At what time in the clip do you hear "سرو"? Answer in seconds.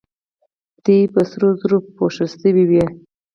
1.29-1.49